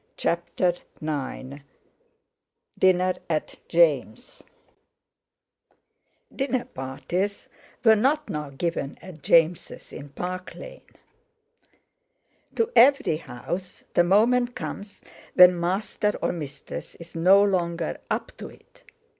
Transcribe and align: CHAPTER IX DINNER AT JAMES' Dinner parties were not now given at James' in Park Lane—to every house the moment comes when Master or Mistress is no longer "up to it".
CHAPTER 0.17 0.73
IX 0.99 1.59
DINNER 2.79 3.13
AT 3.29 3.59
JAMES' 3.67 4.41
Dinner 6.35 6.65
parties 6.65 7.49
were 7.83 7.95
not 7.95 8.27
now 8.27 8.49
given 8.49 8.97
at 9.03 9.21
James' 9.21 9.91
in 9.93 10.09
Park 10.09 10.55
Lane—to 10.55 12.71
every 12.75 13.17
house 13.17 13.83
the 13.93 14.03
moment 14.03 14.55
comes 14.55 15.01
when 15.35 15.59
Master 15.59 16.13
or 16.19 16.31
Mistress 16.31 16.95
is 16.95 17.13
no 17.13 17.43
longer 17.43 17.99
"up 18.09 18.31
to 18.37 18.49
it". 18.49 18.81